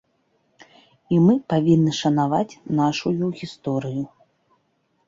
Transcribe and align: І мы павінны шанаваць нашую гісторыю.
І 1.15 1.19
мы 1.25 1.35
павінны 1.53 1.91
шанаваць 2.01 2.59
нашую 2.81 3.25
гісторыю. 3.45 4.03